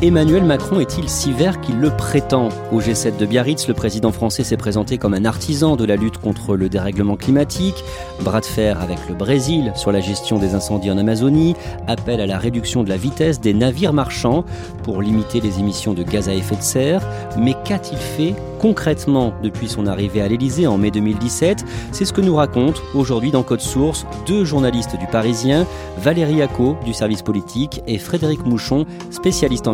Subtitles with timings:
[0.00, 2.50] Emmanuel Macron est-il si vert qu'il le prétend?
[2.70, 6.18] Au G7 de Biarritz, le président français s'est présenté comme un artisan de la lutte
[6.18, 7.82] contre le dérèglement climatique,
[8.20, 11.56] bras de fer avec le Brésil sur la gestion des incendies en Amazonie,
[11.88, 14.44] appel à la réduction de la vitesse des navires marchands
[14.84, 17.04] pour limiter les émissions de gaz à effet de serre.
[17.36, 22.20] Mais qu'a-t-il fait concrètement depuis son arrivée à l'Elysée en mai 2017 C'est ce que
[22.20, 25.66] nous racontent aujourd'hui dans Code Source deux journalistes du Parisien,
[25.98, 29.66] Valérie Acco du service politique et Frédéric Mouchon, spécialiste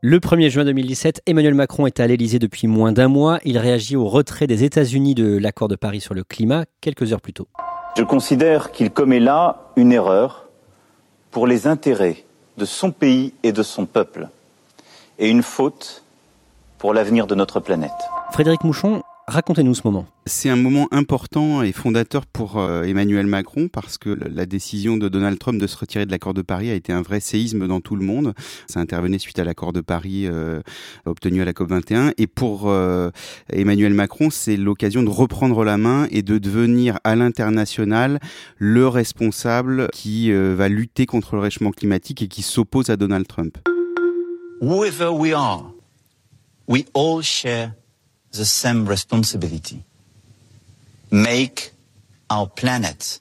[0.00, 3.40] Le 1er juin 2017, Emmanuel Macron est à l'Elysée depuis moins d'un mois.
[3.44, 7.20] Il réagit au retrait des États-Unis de l'accord de Paris sur le climat quelques heures
[7.20, 7.48] plus tôt.
[7.96, 10.48] Je considère qu'il commet là une erreur
[11.30, 12.24] pour les intérêts
[12.58, 14.28] de son pays et de son peuple,
[15.18, 16.02] et une faute
[16.78, 17.90] pour l'avenir de notre planète.
[18.32, 20.06] Frédéric Mouchon, Racontez-nous ce moment.
[20.24, 25.10] C'est un moment important et fondateur pour euh, Emmanuel Macron parce que la décision de
[25.10, 27.82] Donald Trump de se retirer de l'accord de Paris a été un vrai séisme dans
[27.82, 28.32] tout le monde.
[28.68, 30.62] Ça intervenait suite à l'accord de Paris euh,
[31.04, 32.14] obtenu à la COP21.
[32.16, 33.10] Et pour euh,
[33.52, 38.20] Emmanuel Macron, c'est l'occasion de reprendre la main et de devenir à l'international
[38.56, 43.58] le responsable qui va lutter contre le réchauffement climatique et qui s'oppose à Donald Trump.
[44.62, 45.70] Whoever we are,
[46.66, 47.74] we all share
[48.32, 49.82] the same responsibility.
[51.10, 51.72] Make
[52.30, 53.20] our planet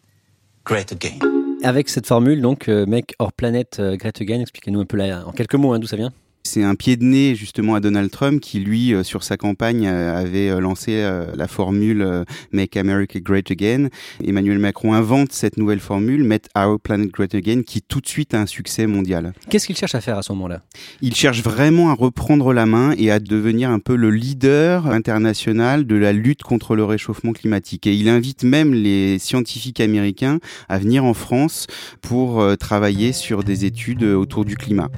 [0.63, 1.19] great again.
[1.63, 5.25] Avec cette formule, donc, euh, Make Our Planet euh, Great Again, expliquez-nous un peu là,
[5.25, 6.13] en quelques mots hein, d'où ça vient
[6.47, 9.85] c'est un pied de nez justement à Donald Trump qui lui euh, sur sa campagne
[9.85, 11.03] euh, avait euh, lancé
[11.35, 13.89] la formule Make America Great Again.
[14.23, 18.33] Emmanuel Macron invente cette nouvelle formule Make Our Planet Great Again qui tout de suite
[18.33, 19.33] a un succès mondial.
[19.49, 20.61] Qu'est-ce qu'il cherche à faire à ce moment-là?
[21.01, 25.85] Il cherche vraiment à reprendre la main et à devenir un peu le leader international
[25.85, 30.77] de la lutte contre le réchauffement climatique et il invite même les scientifiques américains à
[30.79, 31.67] venir en France
[32.01, 34.89] pour travailler sur des études autour du climat.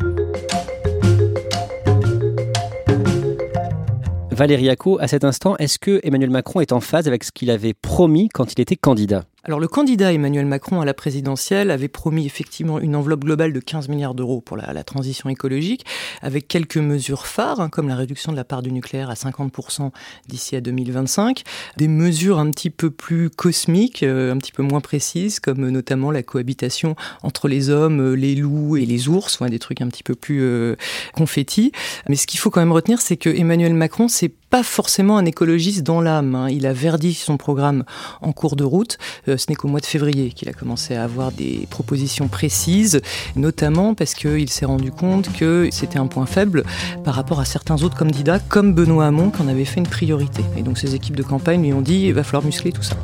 [4.39, 7.51] Valérie Acco, à cet instant, est-ce que Emmanuel Macron est en phase avec ce qu'il
[7.51, 9.25] avait promis quand il était candidat?
[9.43, 13.59] Alors le candidat Emmanuel Macron à la présidentielle avait promis effectivement une enveloppe globale de
[13.59, 15.85] 15 milliards d'euros pour la, transition écologique,
[16.21, 19.91] avec quelques mesures phares, hein, comme la réduction de la part du nucléaire à 50%
[20.27, 21.43] d'ici à 2025,
[21.77, 26.11] des mesures un petit peu plus cosmiques, euh, un petit peu moins précises, comme notamment
[26.11, 30.03] la cohabitation entre les hommes, euh, les loups et les ours, des trucs un petit
[30.03, 30.75] peu plus euh,
[31.13, 31.71] confettis.
[32.07, 35.25] Mais ce qu'il faut quand même retenir, c'est que Emmanuel Macron, c'est pas forcément un
[35.25, 36.35] écologiste dans l'âme.
[36.35, 36.49] Hein.
[36.49, 37.83] Il a verdi son programme
[38.21, 38.97] en cours de route.
[39.27, 43.01] Euh, ce n'est qu'au mois de février qu'il a commencé à avoir des propositions précises,
[43.35, 46.63] notamment parce qu'il s'est rendu compte que c'était un point faible
[47.03, 50.43] par rapport à certains autres candidats, comme Benoît Hamon, qui en avait fait une priorité.
[50.57, 52.95] Et donc ses équipes de campagne lui ont dit il va falloir muscler tout ça.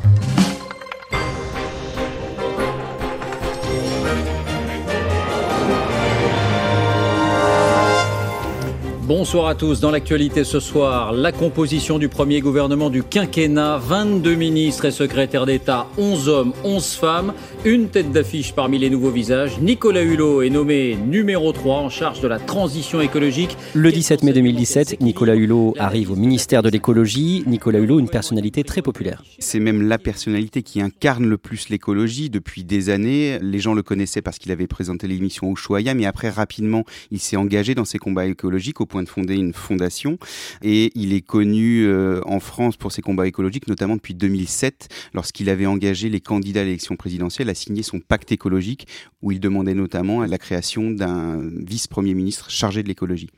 [9.06, 9.78] Bonsoir à tous.
[9.78, 15.46] Dans l'actualité ce soir, la composition du premier gouvernement du quinquennat, 22 ministres et secrétaires
[15.46, 17.32] d'État, 11 hommes, 11 femmes,
[17.64, 19.60] une tête d'affiche parmi les nouveaux visages.
[19.60, 23.56] Nicolas Hulot est nommé numéro 3 en charge de la transition écologique.
[23.74, 27.44] Le 17 mai 2017, Nicolas Hulot arrive au ministère de l'écologie.
[27.46, 29.22] Nicolas Hulot, une personnalité très populaire.
[29.38, 33.38] C'est même la personnalité qui incarne le plus l'écologie depuis des années.
[33.40, 37.36] Les gens le connaissaient parce qu'il avait présenté l'émission Ushuaïa, mais après rapidement, il s'est
[37.36, 40.18] engagé dans ses combats écologiques au de fonder une fondation.
[40.62, 45.48] Et il est connu euh, en France pour ses combats écologiques, notamment depuis 2007, lorsqu'il
[45.50, 48.86] avait engagé les candidats à l'élection présidentielle à signer son pacte écologique,
[49.22, 53.30] où il demandait notamment la création d'un vice-premier ministre chargé de l'écologie.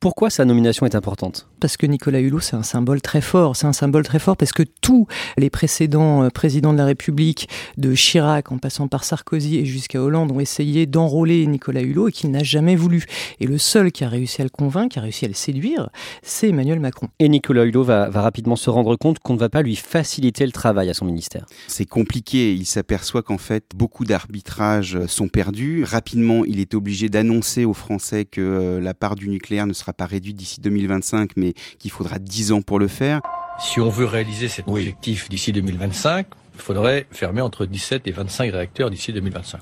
[0.00, 1.48] Pourquoi sa nomination est importante?
[1.60, 3.56] Parce que Nicolas Hulot, c'est un symbole très fort.
[3.56, 5.06] C'est un symbole très fort parce que tous
[5.38, 7.48] les précédents euh, présidents de la République,
[7.78, 12.12] de Chirac en passant par Sarkozy et jusqu'à Hollande, ont essayé d'enrôler Nicolas Hulot et
[12.12, 13.04] qu'il n'a jamais voulu.
[13.40, 15.88] Et le seul qui a réussi à le convaincre, qui a réussi à le séduire,
[16.22, 17.08] c'est Emmanuel Macron.
[17.18, 20.44] Et Nicolas Hulot va, va rapidement se rendre compte qu'on ne va pas lui faciliter
[20.44, 21.46] le travail à son ministère.
[21.68, 22.52] C'est compliqué.
[22.54, 25.84] Il s'aperçoit qu'en fait, beaucoup d'arbitrages sont perdus.
[25.84, 29.92] Rapidement, il est obligé d'annoncer aux Français que euh, la part du nucléaire ne sera
[29.92, 33.20] pas réduite d'ici 2025, mais qu'il faudra 10 ans pour le faire.
[33.58, 38.52] Si on veut réaliser cet objectif d'ici 2025, il faudrait fermer entre 17 et 25
[38.52, 39.60] réacteurs d'ici 2025.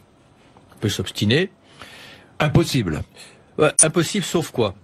[0.75, 1.51] On peut s'obstiner.
[2.41, 3.03] Impossible.
[3.83, 4.75] impossible sauf quoi?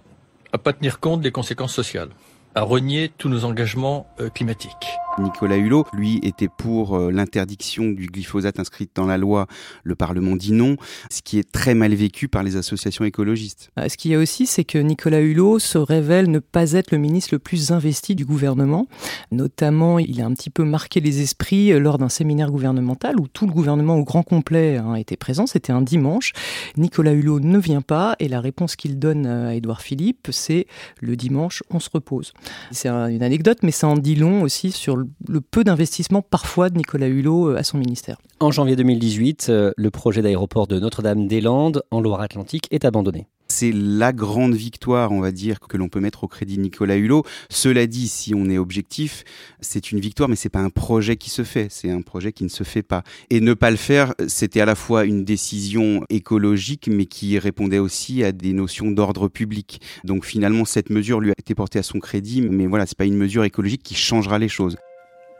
[0.53, 2.09] À pas tenir compte des conséquences sociales,
[2.55, 4.87] à renier tous nos engagements euh, climatiques.
[5.19, 9.47] Nicolas Hulot, lui, était pour euh, l'interdiction du glyphosate inscrite dans la loi.
[9.83, 10.77] Le Parlement dit non,
[11.09, 13.71] ce qui est très mal vécu par les associations écologistes.
[13.77, 16.91] Euh, ce qu'il y a aussi, c'est que Nicolas Hulot se révèle ne pas être
[16.91, 18.87] le ministre le plus investi du gouvernement.
[19.31, 23.45] Notamment, il a un petit peu marqué les esprits lors d'un séminaire gouvernemental où tout
[23.45, 25.45] le gouvernement au grand complet hein, était présent.
[25.45, 26.31] C'était un dimanche.
[26.77, 30.67] Nicolas Hulot ne vient pas et la réponse qu'il donne à Édouard Philippe, c'est
[31.01, 32.33] le dimanche, on se repose.
[32.71, 36.77] C'est une anecdote, mais ça en dit long aussi sur le peu d'investissement parfois de
[36.77, 38.17] Nicolas Hulot euh, à son ministère.
[38.39, 43.27] En janvier 2018, euh, le projet d'aéroport de Notre-Dame-des-Landes en Loire-Atlantique est abandonné.
[43.53, 46.95] C'est la grande victoire, on va dire, que l'on peut mettre au crédit de Nicolas
[46.95, 47.25] Hulot.
[47.49, 49.25] Cela dit, si on est objectif,
[49.59, 52.45] c'est une victoire, mais c'est pas un projet qui se fait, c'est un projet qui
[52.45, 53.03] ne se fait pas.
[53.29, 57.77] Et ne pas le faire, c'était à la fois une décision écologique, mais qui répondait
[57.77, 59.81] aussi à des notions d'ordre public.
[60.05, 63.05] Donc finalement, cette mesure lui a été portée à son crédit, mais voilà, c'est pas
[63.05, 64.77] une mesure écologique qui changera les choses.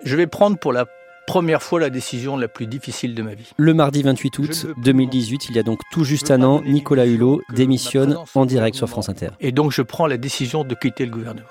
[0.04, 0.86] Je vais prendre pour la
[1.28, 3.52] première fois la décision la plus difficile de ma vie.
[3.58, 7.42] Le mardi 28 août 2018, il y a donc tout juste un an, Nicolas Hulot
[7.54, 9.30] démissionne en direct sur France Inter.
[9.40, 11.48] Et donc je prends la décision de quitter le gouvernement.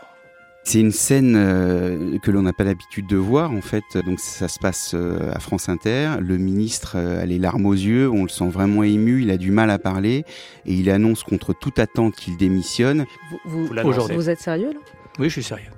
[0.62, 3.82] C'est une scène euh, que l'on n'a pas l'habitude de voir en fait.
[4.04, 6.16] Donc ça se passe euh, à France Inter.
[6.20, 9.38] Le ministre euh, a les larmes aux yeux, on le sent vraiment ému, il a
[9.38, 10.24] du mal à parler
[10.66, 13.06] et il annonce contre toute attente qu'il démissionne.
[13.46, 14.80] Vous, vous, vous êtes sérieux là?
[15.18, 15.70] Oui, je suis sérieux.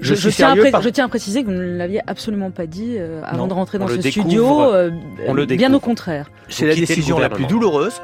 [0.00, 3.22] Je, tiens à je, tiens à préciser que vous ne l'aviez absolument pas dit euh,
[3.24, 4.62] avant de rentrer dans ce studio.
[4.62, 4.90] Euh,
[5.46, 6.30] bien au contraire.
[6.48, 7.94] C'est la décision la plus douloureuse.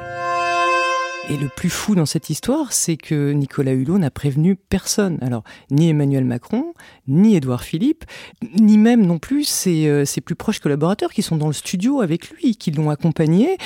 [1.29, 5.17] Et le plus fou dans cette histoire, c'est que Nicolas Hulot n'a prévenu personne.
[5.21, 6.73] Alors, ni Emmanuel Macron,
[7.07, 8.03] ni Édouard Philippe,
[8.59, 12.01] ni même non plus ses, euh, ses, plus proches collaborateurs qui sont dans le studio
[12.01, 13.57] avec lui, qui l'ont accompagné,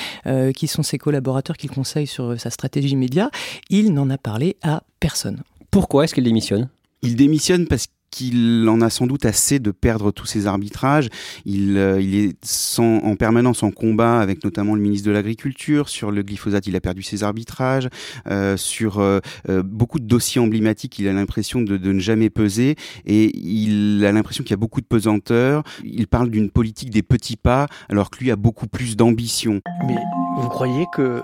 [0.54, 3.28] qui sont ses collaborateurs qu'il conseille sur sa stratégie média.
[3.70, 5.42] Il n'en a parlé à personne.
[5.72, 6.68] Pourquoi est-ce qu'il démissionne?
[7.02, 11.08] Il démissionne parce qu'il en a sans doute assez de perdre tous ses arbitrages.
[11.44, 12.36] Il, euh, est
[12.78, 15.88] en permanence en combat avec notamment le ministre de l'Agriculture.
[15.88, 17.88] Sur le glyphosate, il a perdu ses arbitrages.
[18.28, 19.20] Euh, sur euh,
[19.64, 24.12] beaucoup de dossiers emblématiques, il a l'impression de, de, ne jamais peser et il a
[24.12, 25.62] l'impression qu'il y a beaucoup de pesanteur.
[25.84, 29.60] Il parle d'une politique des petits pas alors que lui a beaucoup plus d'ambition.
[29.86, 29.96] Mais
[30.38, 31.22] vous croyez que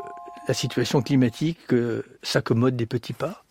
[0.48, 1.58] la situation climatique
[2.22, 3.43] s'accommode des petits pas?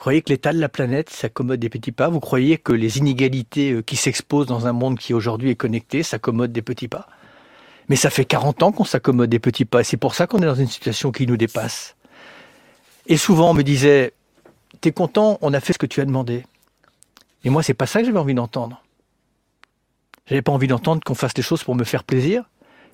[0.00, 2.08] Croyez que l'état de la planète s'accommode des petits pas?
[2.08, 6.02] Vous croyez que les inégalités euh, qui s'exposent dans un monde qui aujourd'hui est connecté
[6.02, 7.06] s'accommodent des petits pas?
[7.88, 9.84] Mais ça fait 40 ans qu'on s'accommode des petits pas.
[9.84, 11.96] C'est pour ça qu'on est dans une situation qui nous dépasse.
[13.06, 14.14] Et souvent, on me disait
[14.80, 16.44] T'es content, on a fait ce que tu as demandé.
[17.44, 18.82] Et moi, c'est pas ça que j'avais envie d'entendre.
[20.26, 22.44] J'avais pas envie d'entendre qu'on fasse des choses pour me faire plaisir.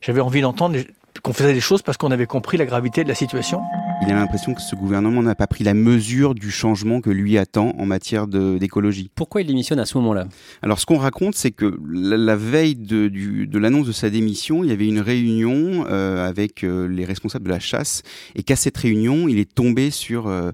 [0.00, 0.78] J'avais envie d'entendre
[1.22, 3.60] qu'on faisait des choses parce qu'on avait compris la gravité de la situation.
[4.02, 7.38] Il a l'impression que ce gouvernement n'a pas pris la mesure du changement que lui
[7.38, 9.10] attend en matière d'écologie.
[9.14, 10.28] Pourquoi il démissionne à ce moment-là?
[10.62, 14.70] Alors ce qu'on raconte, c'est que la, veille de, de l'annonce de sa démission, il
[14.70, 18.02] y avait une réunion euh, avec euh, les responsables de la chasse,
[18.34, 20.52] et qu'à cette réunion, il est tombé sur euh,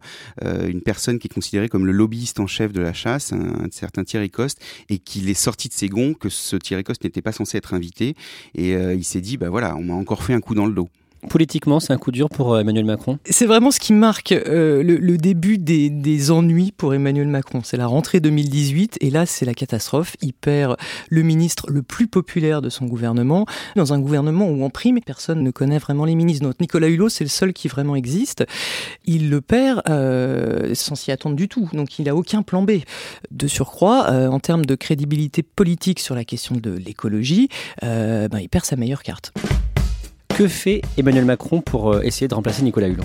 [0.66, 3.68] une personne qui est considérée comme le lobbyiste en chef de la chasse, un, un
[3.70, 7.22] certain Thierry Coste, et qu'il est sorti de ses gonds que ce Thierry Coste n'était
[7.22, 8.14] pas censé être invité,
[8.54, 10.88] et il s'est dit, bah voilà, on m'a encore fait un coup dans le dos.
[11.28, 14.82] Politiquement, c'est un coup dur pour euh, Emmanuel Macron C'est vraiment ce qui marque euh,
[14.82, 17.60] le, début des, ennuis pour Emmanuel Macron.
[17.62, 20.16] C'est la rentrée 2018 et là, c'est la catastrophe.
[20.20, 20.76] Il perd
[21.10, 23.46] le ministre le plus populaire de son gouvernement,
[23.76, 26.44] dans un gouvernement où en prime, personne ne connaît vraiment les ministres.
[26.44, 28.44] Donc Nicolas Hulot, c'est le seul qui vraiment existe.
[29.04, 31.68] Il le perd euh, sans s'y attendre du tout.
[31.72, 32.80] Donc il n'a aucun plan B.
[33.30, 37.48] De surcroît, en termes de crédibilité politique sur la question de l'écologie,
[37.80, 39.32] ben, il perd sa meilleure carte.
[40.34, 43.04] Que fait Emmanuel Macron pour euh, essayer de remplacer Nicolas Hulot?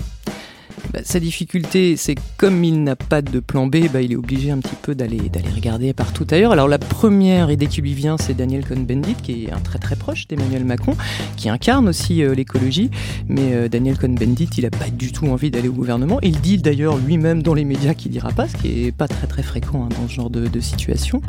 [0.92, 4.50] Bah, sa difficulté, c'est comme il n'a pas de plan B, bah, il est obligé
[4.50, 6.52] un petit peu d'aller d'aller regarder partout ailleurs.
[6.52, 9.96] Alors la première idée qui lui vient, c'est Daniel Cohn-Bendit, qui est un très très
[9.96, 10.96] proche d'Emmanuel Macron,
[11.36, 12.90] qui incarne aussi euh, l'écologie.
[13.28, 16.20] Mais euh, Daniel Cohn-Bendit, il n'a pas du tout envie d'aller au gouvernement.
[16.22, 19.26] Il dit d'ailleurs lui-même dans les médias qu'il n'ira pas, ce qui est pas très
[19.26, 21.20] très fréquent hein, dans ce genre de, de situation.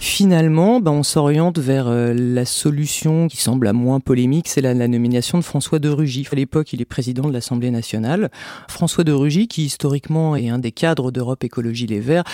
[0.00, 4.72] Finalement, ben, on s'oriente vers euh, la solution qui semble la moins polémique, c'est la,
[4.72, 6.26] la, nomination de François de Rugy.
[6.32, 8.30] À l'époque, il est président de l'Assemblée nationale.
[8.66, 12.24] François de Rugy, qui historiquement est un des cadres d'Europe Écologie Les Verts,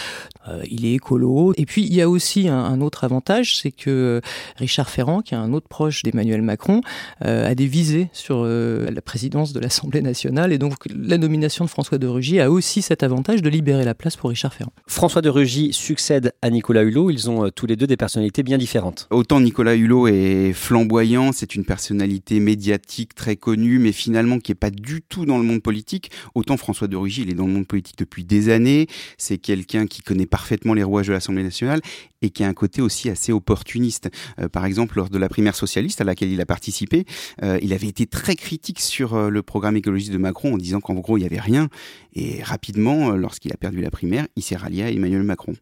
[0.46, 1.54] euh, il est écolo.
[1.56, 4.20] Et puis, il y a aussi un, un autre avantage, c'est que
[4.56, 6.82] Richard Ferrand, qui est un autre proche d'Emmanuel Macron,
[7.25, 10.52] euh, a des visées sur euh, la présidence de l'Assemblée nationale.
[10.52, 13.94] Et donc, la nomination de François de Rugy a aussi cet avantage de libérer la
[13.94, 14.73] place pour Richard Ferrand.
[14.87, 17.11] François de Rugy succède à Nicolas Hulot.
[17.26, 19.08] Ont tous les deux des personnalités bien différentes.
[19.10, 24.56] Autant Nicolas Hulot est flamboyant, c'est une personnalité médiatique très connue, mais finalement qui est
[24.56, 26.10] pas du tout dans le monde politique.
[26.34, 28.86] Autant François de Rugy, il est dans le monde politique depuis des années.
[29.16, 31.80] C'est quelqu'un qui connaît parfaitement les rouages de l'Assemblée nationale
[32.20, 34.10] et qui a un côté aussi assez opportuniste.
[34.38, 37.06] Euh, par exemple, lors de la primaire socialiste à laquelle il a participé,
[37.42, 40.80] euh, il avait été très critique sur euh, le programme écologiste de Macron en disant
[40.80, 41.68] qu'en gros, il n'y avait rien.
[42.14, 45.54] Et rapidement, lorsqu'il a perdu la primaire, il s'est rallié à Emmanuel Macron.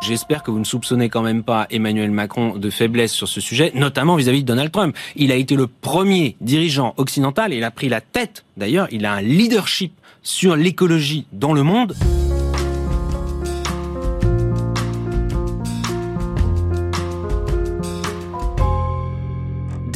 [0.00, 3.72] J'espère que vous ne soupçonnez quand même pas Emmanuel Macron de faiblesse sur ce sujet,
[3.74, 4.96] notamment vis-à-vis de Donald Trump.
[5.16, 8.44] Il a été le premier dirigeant occidental et il a pris la tête.
[8.56, 11.94] D'ailleurs, il a un leadership sur l'écologie dans le monde.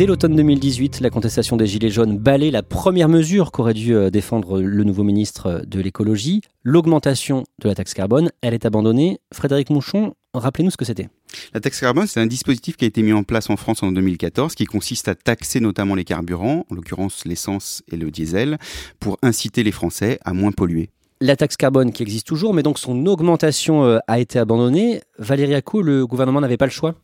[0.01, 4.09] Dès l'automne 2018, la contestation des Gilets jaunes balaye la première mesure qu'aurait dû euh,
[4.09, 8.31] défendre le nouveau ministre de l'écologie, l'augmentation de la taxe carbone.
[8.41, 9.19] Elle est abandonnée.
[9.31, 11.11] Frédéric Mouchon, rappelez-nous ce que c'était.
[11.53, 13.93] La taxe carbone, c'est un dispositif qui a été mis en place en France en
[13.93, 18.57] 2014, qui consiste à taxer notamment les carburants, en l'occurrence l'essence et le diesel,
[19.01, 20.89] pour inciter les Français à moins polluer
[21.23, 25.03] la taxe carbone qui existe toujours, mais donc son augmentation euh, a été abandonnée.
[25.19, 26.95] Valérie Acco, le gouvernement n'avait pas le choix?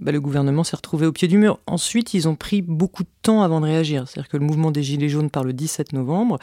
[0.00, 1.58] Bah, le gouvernement s'est retrouvé au pied du mur.
[1.66, 4.08] Ensuite, ils ont pris beaucoup de temps avant de réagir.
[4.08, 6.38] C'est-à-dire que le mouvement des Gilets jaunes part le 17 novembre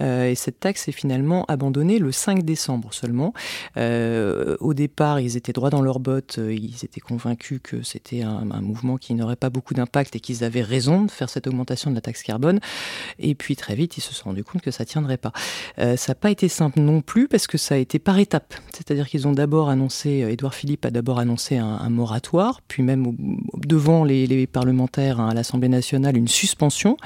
[0.00, 3.32] euh, et cette taxe est finalement abandonnée le 5 décembre seulement.
[3.76, 8.22] Euh, au départ, ils étaient droits dans leurs bottes, euh, ils étaient convaincus que c'était
[8.22, 11.90] un, mouvement qui n'aurait pas beaucoup d'impact et qu'ils avaient raison de faire cette augmentation
[11.90, 12.60] de la taxe carbone.
[13.18, 15.32] Et puis très vite, ils se sont rendus compte que ça tiendrait pas.
[15.76, 18.54] Ça n'a pas été simple non plus parce que ça a été par étapes.
[18.72, 22.93] C'est-à-dire qu'ils ont d'abord annoncé, Édouard Philippe a d'abord annoncé un, un moratoire, puis même
[22.96, 26.96] devant les, parlementaires hein, à l'Assemblée nationale une suspension.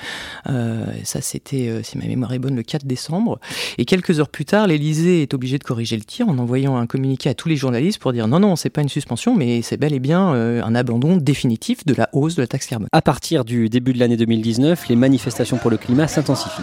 [0.49, 3.39] Euh, ça, c'était, euh, si ma mémoire est bonne, le 4 décembre.
[3.79, 6.87] Et quelques heures plus tard, l'Élysée est obligé de corriger le tir en envoyant un
[6.87, 9.77] communiqué à tous les journalistes pour dire non, non, c'est pas une suspension, mais c'est
[9.77, 12.89] bel et bien euh, un abandon définitif de la hausse de la taxe carbone.
[12.93, 16.63] À partir du début de l'année 2019, les manifestations pour le climat s'intensifient.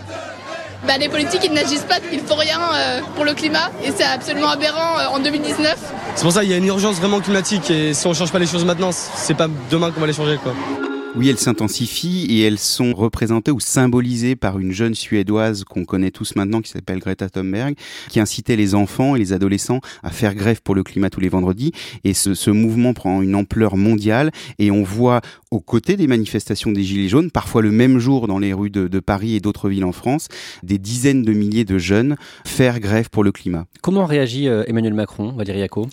[0.88, 2.60] Bah, les politiques ils n'agissent pas, ils font rien
[3.16, 5.76] pour le climat et c'est absolument aberrant en 2019.
[6.16, 8.40] C'est pour ça qu'il y a une urgence vraiment climatique et si on change pas
[8.40, 10.54] les choses maintenant, c'est pas demain qu'on va les changer quoi.
[11.18, 16.12] Oui, elles s'intensifient et elles sont représentées ou symbolisées par une jeune Suédoise qu'on connaît
[16.12, 17.76] tous maintenant qui s'appelle Greta Thunberg,
[18.10, 21.30] qui incitait les enfants et les adolescents à faire grève pour le climat tous les
[21.30, 21.72] vendredis.
[22.04, 26.74] Et ce, ce mouvement prend une ampleur mondiale et on voit aux côtés des manifestations
[26.74, 29.86] des Gilets jaunes, parfois le même jour dans les rues de, Paris et d'autres villes
[29.86, 30.28] en France,
[30.64, 33.66] des dizaines de milliers de jeunes faire grève pour le climat.
[33.82, 35.88] Comment réagit euh, Emmanuel Macron, Valérie Yacco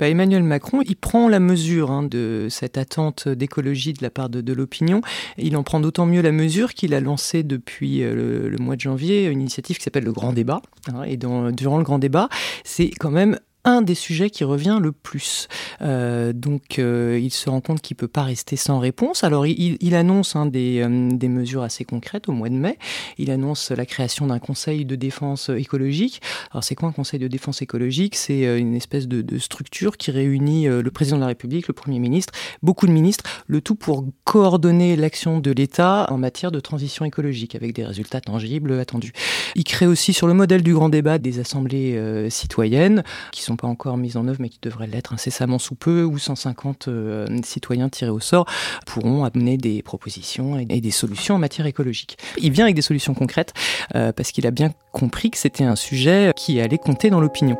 [0.00, 4.30] bah, Emmanuel Macron, il prend la mesure hein, de cette attente d'écologie de la part
[4.30, 5.02] de, l'opinion.
[5.36, 8.80] Il en prend d'autant mieux la mesure qu'il a lancé depuis euh, le, mois de
[8.80, 10.62] janvier une initiative qui s'appelle le Grand Débat.
[10.88, 12.30] Hein, et durant le Grand Débat,
[12.64, 15.48] c'est quand même un des sujets qui revient le plus.
[15.82, 19.24] Euh, donc euh, il se rend compte qu'il peut pas rester sans réponse.
[19.24, 22.78] Alors il, annonce hein, des, euh, des, mesures assez concrètes au mois de mai.
[23.18, 26.22] Il annonce la création d'un conseil de défense écologique.
[26.52, 28.16] Alors c'est quoi un conseil de défense écologique?
[28.16, 31.98] C'est une espèce de, de, structure qui réunit le président de la République, le Premier
[31.98, 37.04] ministre, beaucoup de ministres, le tout pour coordonner l'action de l'État en matière de transition
[37.04, 39.12] écologique avec des résultats tangibles attendus.
[39.54, 43.02] Il crée aussi sur le modèle du grand débat des assemblées citoyennes
[43.32, 46.04] qui sont sont pas encore mises en œuvre, mais qui devraient l'être incessamment sous peu,
[46.04, 48.46] où 150 euh, citoyens tirés au sort
[48.86, 52.16] pourront amener des propositions et, des solutions en matière écologique.
[52.38, 53.52] Il vient avec des solutions concrètes
[53.94, 57.58] euh, parce qu'il a bien compris que c'était un sujet qui allait compter dans l'opinion.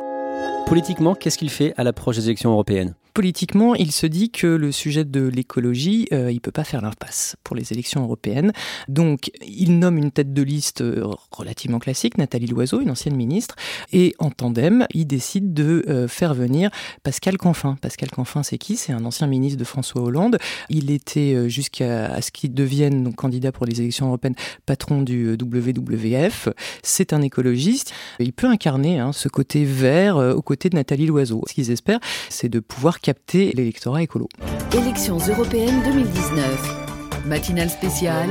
[0.65, 2.95] Politiquement, qu'est-ce qu'il fait à l'approche des élections européennes?
[3.13, 7.35] Politiquement, il se dit que le sujet de l'écologie, euh, il peut pas faire l'impasse
[7.43, 8.53] pour les élections européennes.
[8.87, 13.55] Donc, il nomme une tête de liste euh, relativement classique, Nathalie Loiseau, une ancienne ministre,
[13.91, 16.69] et en tandem, il décide de euh, faire venir
[17.03, 17.75] Pascal Canfin.
[17.81, 18.77] Pascal Canfin, c'est qui?
[18.77, 20.37] C'est un ancien ministre de François Hollande.
[20.69, 26.47] Il était jusqu'à ce qu'il devienne candidat pour les élections européennes patron du WWF.
[26.81, 27.93] C'est un écologiste.
[28.19, 31.43] Il peut incarner hein, ce côté vert aux côtés de Nathalie Loiseau.
[31.47, 31.99] Ce qu'ils espèrent,
[32.29, 34.29] c'est de pouvoir capter l'électorat écolo.
[34.73, 37.25] Élections européennes 2019.
[37.25, 38.29] Matinale spéciale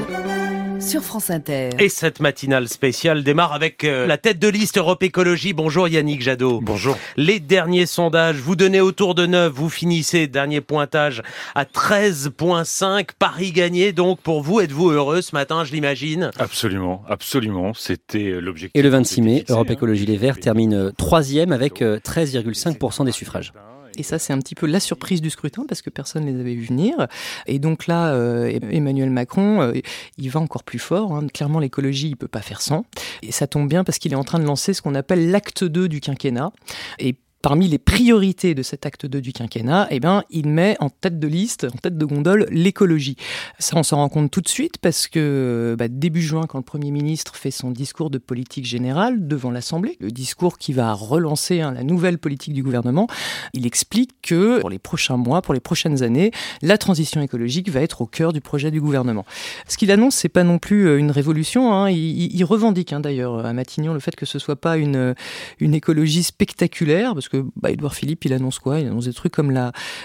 [0.81, 1.71] sur France Inter.
[1.79, 5.53] Et cette matinale spéciale démarre avec euh, la tête de liste Europe Écologie.
[5.53, 6.61] Bonjour Yannick Jadot.
[6.63, 6.97] Bonjour.
[7.17, 11.23] Les derniers sondages, vous donnez autour de 9, vous finissez, dernier pointage,
[11.55, 13.11] à 13,5.
[13.19, 16.31] Paris gagné, donc pour vous, êtes-vous heureux ce matin, je l'imagine?
[16.39, 17.75] Absolument, absolument.
[17.75, 18.73] C'était l'objectif.
[18.75, 19.75] Et le 26 mai, fixé, Europe hein.
[19.75, 23.53] Écologie Les Verts termine euh, troisième avec 13,5% euh, des suffrages.
[24.01, 26.41] Et ça, c'est un petit peu la surprise du scrutin parce que personne ne les
[26.41, 27.07] avait vus venir.
[27.47, 29.73] Et donc là, euh, Emmanuel Macron, euh,
[30.17, 31.15] il va encore plus fort.
[31.15, 31.27] Hein.
[31.27, 32.87] Clairement, l'écologie, il peut pas faire sans.
[33.23, 35.65] Et ça tombe bien parce qu'il est en train de lancer ce qu'on appelle l'acte
[35.65, 36.51] 2 du quinquennat.
[36.99, 40.91] Et parmi les priorités de cet acte 2 du quinquennat, eh ben, il met en
[40.91, 43.17] tête de liste, en tête de gondole, l'écologie.
[43.59, 46.65] Ça, on s'en rend compte tout de suite parce que bah, début juin, quand le
[46.65, 51.61] Premier ministre fait son discours de politique générale devant l'Assemblée, le discours qui va relancer
[51.61, 53.07] hein, la nouvelle politique du gouvernement,
[53.55, 56.33] il explique que pour les prochains mois, pour les prochaines années,
[56.63, 59.25] la transition écologique va être au cœur du projet du gouvernement.
[59.67, 61.73] Ce qu'il annonce, c'est pas non plus euh, une révolution.
[61.73, 61.91] Hein.
[61.91, 65.15] Il, revendique hein, d'ailleurs à Matignon le fait que ce soit pas une,
[65.61, 68.81] une écologie spectaculaire, parce que bah, Edouard Philippe, il annonce quoi?
[68.81, 69.51] Il annonce des trucs comme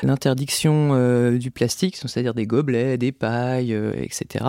[0.04, 4.46] l'interdiction euh, du plastique, c'est-à-dire des gobelets, des pailles, euh, etc.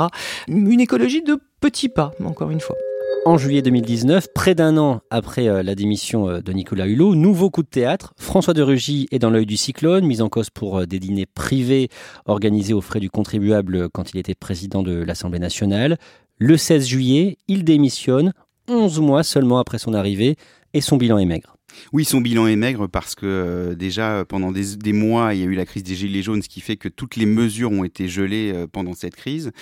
[0.49, 2.77] Une écologie de petits pas, encore une fois.
[3.25, 7.63] En juillet 2019, près d'un an après euh, la démission de Nicolas Hulot, nouveau coup
[7.63, 8.15] de théâtre.
[8.17, 11.89] François de Rugy est dans l'œil du cyclone, mis en cause pour des dîners privés
[12.27, 15.99] organisés aux frais du contribuable quand il était président de l'Assemblée nationale.
[16.39, 18.33] Le 16 juillet, il démissionne,
[18.69, 20.37] 11 mois seulement après son arrivée,
[20.75, 21.56] et son bilan est maigre.
[21.93, 25.47] Oui, son bilan est maigre parce que euh, déjà pendant des, mois, il y a
[25.47, 28.09] eu la crise des gilets jaunes, ce qui fait que toutes les mesures ont été
[28.09, 29.53] gelées euh, pendant cette crise.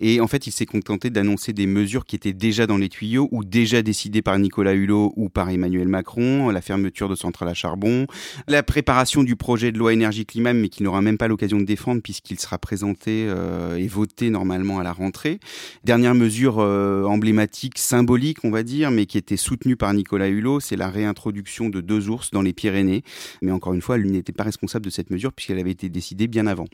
[0.00, 3.28] Et en fait, il s'est contenté d'annoncer des mesures qui étaient déjà dans les tuyaux
[3.32, 7.54] ou déjà décidées par Nicolas Hulot ou par Emmanuel Macron, la fermeture de centrales à
[7.54, 8.06] charbon,
[8.48, 12.02] la préparation du projet de loi énergie-climat, mais qui n'aura même pas l'occasion de défendre
[12.02, 15.40] puisqu'il sera présenté euh, et voté normalement à la rentrée.
[15.84, 20.76] Dernière mesure emblématique, symbolique, on va dire, mais qui était soutenue par Nicolas Hulot, c'est
[20.76, 23.02] la réintroduction de deux ours dans les Pyrénées.
[23.42, 26.28] Mais encore une fois, lui n'était pas responsable de cette mesure puisqu'elle avait été décidée
[26.28, 26.66] bien avant.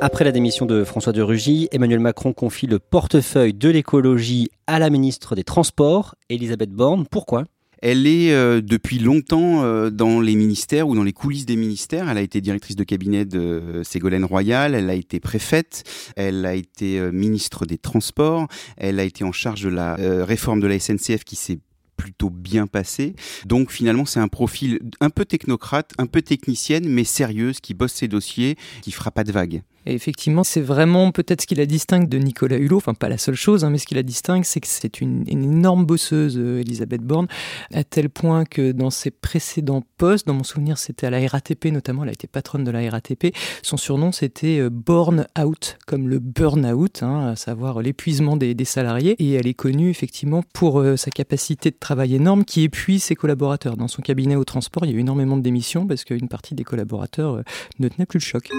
[0.00, 4.78] Après la démission de François de Rugy, Emmanuel Macron confie le portefeuille de l'écologie à
[4.78, 7.04] la ministre des Transports, Elisabeth Borne.
[7.10, 7.44] Pourquoi?
[7.80, 12.08] Elle est euh, depuis longtemps euh, dans les ministères ou dans les coulisses des ministères.
[12.08, 15.84] Elle a été directrice de cabinet de euh, Ségolène Royal, elle a été préfète,
[16.16, 19.94] elle a été ministre des Transports, elle a été en charge de la
[20.24, 21.58] réforme de la SNCF qui s'est
[21.96, 23.14] plutôt bien passé.
[23.44, 27.92] Donc finalement, c'est un profil un peu technocrate, un peu technicienne, mais sérieuse, qui bosse
[27.92, 29.62] ses dossiers, qui fera pas de vagues.
[29.88, 33.16] Et effectivement, c'est vraiment peut-être ce qui la distingue de Nicolas Hulot, enfin pas la
[33.16, 36.60] seule chose, hein, mais ce qui la distingue, c'est que c'est une, énorme bosseuse, euh,
[36.60, 37.26] Elisabeth Borne,
[37.72, 41.72] à tel point que dans ses précédents postes, dans mon souvenir c'était à la RATP
[41.72, 46.06] notamment, elle a été patronne de la RATP, son surnom c'était euh, Born Out, comme
[46.06, 50.98] le burn-out, hein, à savoir l'épuisement des, salariés, et elle est connue effectivement pour euh,
[50.98, 53.78] sa capacité de travail énorme qui épuise ses collaborateurs.
[53.78, 56.54] Dans son cabinet au transport, il y a eu énormément de démissions parce qu'une partie
[56.54, 57.42] des collaborateurs
[57.78, 58.50] ne tenait plus le choc.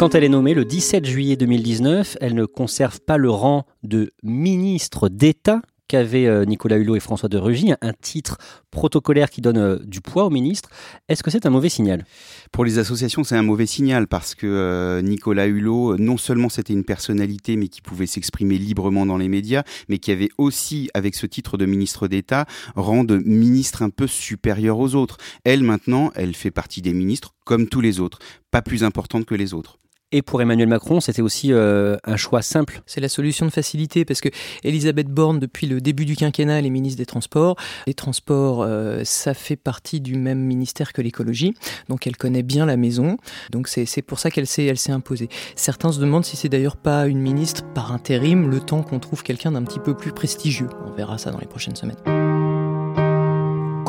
[0.00, 4.12] Quand elle est nommée le 17 juillet 2019, elle ne conserve pas le rang de
[4.22, 8.38] ministre d'État qu'avaient euh, Nicolas Hulot et François de Rugy, un titre
[8.70, 10.70] protocolaire qui donne euh, du poids au ministre.
[11.10, 12.06] Est-ce que c'est un mauvais signal?
[12.50, 16.72] Pour les associations, c'est un mauvais signal parce que euh, Nicolas Hulot, non seulement c'était
[16.72, 21.14] une personnalité, mais qui pouvait s'exprimer librement dans les médias, mais qui avait aussi, avec
[21.14, 25.18] ce titre de ministre d'État, rang de ministre un peu supérieur aux autres.
[25.44, 28.18] Elle, maintenant, elle fait partie des ministres comme tous les autres,
[28.50, 29.76] pas plus importante que les autres.
[30.12, 32.82] Et pour Emmanuel Macron, c'était aussi euh, un choix simple.
[32.86, 34.28] C'est la solution de facilité parce que
[34.64, 37.56] Elisabeth Borne, depuis le début du quinquennat, elle est ministre des Transports.
[37.86, 41.54] Les transports, euh, ça fait partie du même ministère que l'écologie,
[41.88, 43.18] donc elle connaît bien la maison.
[43.50, 45.28] Donc c'est pour ça qu'elle s'est elle s'est imposée.
[45.54, 49.22] Certains se demandent si c'est d'ailleurs pas une ministre par intérim, le temps qu'on trouve
[49.22, 50.68] quelqu'un d'un petit peu plus prestigieux.
[50.86, 52.29] On verra ça dans les prochaines semaines.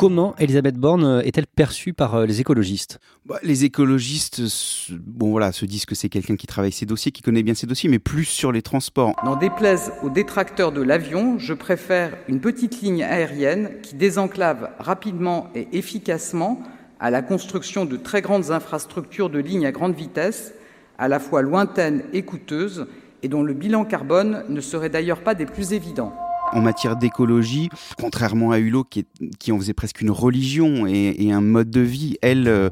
[0.02, 2.98] Comment Elisabeth Borne euh, est-elle perçue par euh, les écologistes?
[3.24, 4.42] Bah, Les écologistes
[4.90, 7.68] bon, voilà, se disent que c'est quelqu'un qui travaille ses dossiers, qui connaît bien ses
[7.68, 9.14] dossiers, mais plus sur les transports.
[9.24, 15.50] N'en déplaise aux détracteurs de l'avion, je préfère une petite ligne aérienne qui désenclave rapidement
[15.54, 16.60] et efficacement
[16.98, 20.52] à la construction de très grandes infrastructures de lignes à grande vitesse,
[20.98, 22.88] à la fois lointaines et coûteuses,
[23.22, 26.12] et dont le bilan carbone ne serait d'ailleurs pas des plus évidents
[26.52, 29.06] en matière d'écologie, contrairement à Hulot qui,
[29.38, 32.68] qui, en faisait presque une religion et, un mode de vie, elle, euh,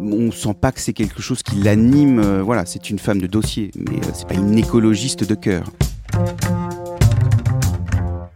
[0.00, 2.18] on sent pas que c'est quelque chose qui l'anime.
[2.18, 5.64] Euh, voilà, c'est une femme de dossier, mais euh, c'est pas une écologiste de cœur.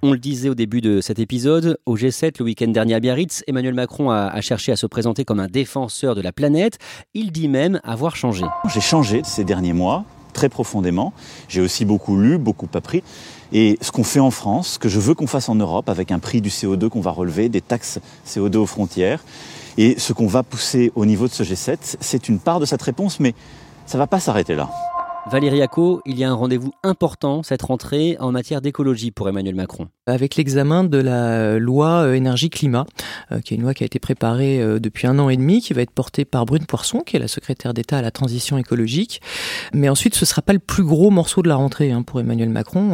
[0.02, 3.42] On le disait au début de cet épisode, au G7 le week-end dernier à Biarritz,
[3.46, 6.78] Emmanuel Macron a, a, cherché à se présenter comme un défenseur de la planète.
[7.14, 8.44] Il dit même avoir changé.
[8.72, 11.14] J'ai changé ces derniers mois, très profondément.
[11.48, 13.02] J'ai aussi beaucoup lu, beaucoup appris.
[13.52, 16.10] Et ce qu'on fait en France, ce que je veux qu'on fasse en Europe, avec
[16.12, 19.24] un prix du CO2 qu'on va relever, des taxes CO2 aux frontières,
[19.78, 22.82] et ce qu'on va pousser au niveau de ce G7, c'est une part de cette
[22.82, 23.34] réponse, mais
[23.86, 24.70] ça ne va pas s'arrêter là.
[25.26, 29.54] Valérie Acco, il y a un rendez-vous important cette rentrée en matière d'écologie pour Emmanuel
[29.54, 29.88] Macron.
[30.06, 32.84] Avec l'examen de la loi euh, énergie-climat,
[33.32, 35.62] euh, qui est une loi qui a été préparée euh, depuis un an et demi,
[35.62, 38.58] qui va être portée par Brune Poisson, qui est la secrétaire d'État à la transition
[38.58, 39.22] écologique.
[39.72, 42.20] Mais ensuite, ce ne sera pas le plus gros morceau de la rentrée hein, pour
[42.20, 42.92] Emmanuel Macron,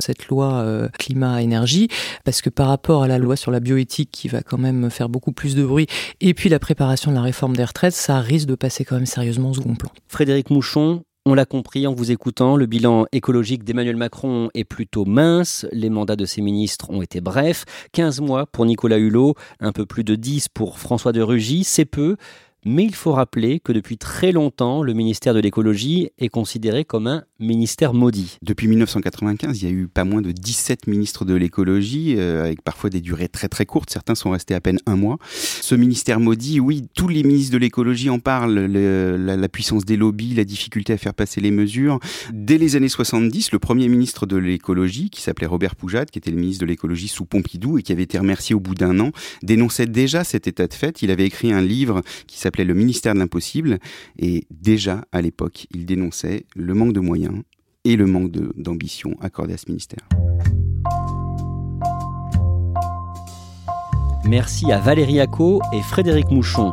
[0.00, 1.88] cette loi climat-énergie,
[2.24, 5.08] parce que par rapport à la loi sur la bioéthique, qui va quand même faire
[5.08, 5.86] beaucoup plus de bruit,
[6.20, 9.06] et puis la préparation de la réforme des retraites, ça risque de passer quand même
[9.06, 9.90] sérieusement au second plan.
[10.08, 15.04] Frédéric Mouchon, on l'a compris en vous écoutant, le bilan écologique d'Emmanuel Macron est plutôt
[15.04, 19.72] mince, les mandats de ses ministres ont été brefs, 15 mois pour Nicolas Hulot, un
[19.72, 22.16] peu plus de 10 pour François de Rugy, c'est peu,
[22.64, 27.06] mais il faut rappeler que depuis très longtemps, le ministère de l'écologie est considéré comme
[27.06, 28.36] un ministère maudit.
[28.42, 32.62] Depuis 1995, il y a eu pas moins de 17 ministres de l'écologie, euh, avec
[32.62, 33.90] parfois des durées très très courtes.
[33.90, 35.18] Certains sont restés à peine un mois.
[35.32, 38.58] Ce ministère maudit, oui, tous les ministres de l'écologie en parlent.
[38.58, 41.98] la, puissance des lobbies, la difficulté à faire passer les mesures.
[42.32, 46.30] Dès les années 70, le premier ministre de l'écologie, qui s'appelait Robert Poujat, qui était
[46.30, 49.10] le ministre de l'écologie sous Pompidou et qui avait été remercié au bout d'un an,
[49.42, 51.02] dénonçait déjà cet état de fait.
[51.02, 53.78] Il avait écrit un livre qui s'appelait Le ministère de l'impossible.
[54.18, 57.42] Et déjà, à l'époque, il dénonçait le manque de moyens
[57.84, 60.06] et le manque d'ambition accordé à ce ministère.
[64.26, 66.72] Merci à Valérie Acco et Frédéric Mouchon.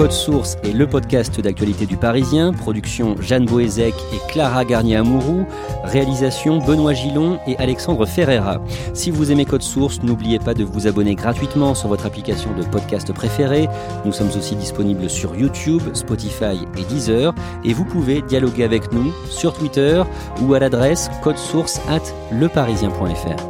[0.00, 2.54] Code Source est le podcast d'actualité du Parisien.
[2.54, 5.46] Production Jeanne Boézek et Clara Garnier-Amouroux.
[5.84, 8.62] Réalisation Benoît Gillon et Alexandre Ferreira.
[8.94, 12.64] Si vous aimez Code Source, n'oubliez pas de vous abonner gratuitement sur votre application de
[12.64, 13.68] podcast préférée.
[14.06, 17.34] Nous sommes aussi disponibles sur YouTube, Spotify et Deezer.
[17.62, 20.02] Et vous pouvez dialoguer avec nous sur Twitter
[20.40, 22.00] ou à l'adresse codesource at
[22.32, 23.49] leparisien.fr.